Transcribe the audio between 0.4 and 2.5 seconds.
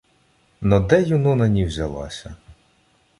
Но де Юнона ні взялася